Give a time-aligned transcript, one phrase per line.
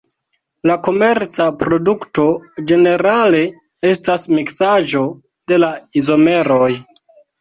[0.69, 2.25] La komerca produkto
[2.71, 3.41] ĝenerale
[3.93, 5.05] estas miksaĵo
[5.53, 5.71] de la
[6.03, 6.73] izomeroj.